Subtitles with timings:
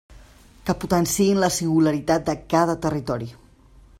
[0.69, 3.33] Que potenciïn la singularitat de cada territori.